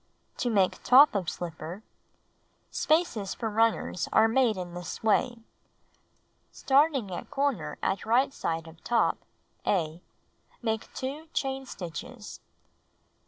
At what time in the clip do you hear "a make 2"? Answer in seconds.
9.63-11.27